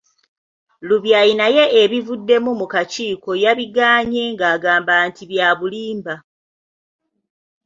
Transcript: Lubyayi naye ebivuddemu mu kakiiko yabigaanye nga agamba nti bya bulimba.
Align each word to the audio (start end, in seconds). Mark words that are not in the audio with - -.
Lubyayi 0.87 1.33
naye 1.39 1.63
ebivuddemu 1.81 2.51
mu 2.59 2.65
kakiiko 2.73 3.31
yabigaanye 3.43 4.23
nga 4.33 4.45
agamba 4.55 4.93
nti 5.07 5.23
bya 5.31 5.49
bulimba. 5.59 6.15